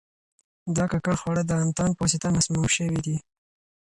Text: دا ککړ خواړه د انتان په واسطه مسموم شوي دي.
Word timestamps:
دا 0.75 0.85
ککړ 0.91 1.15
خواړه 1.21 1.43
د 1.45 1.51
انتان 1.65 1.89
په 1.95 2.01
واسطه 2.03 2.27
مسموم 2.37 2.65
شوي 2.75 2.99
دي. 3.05 3.17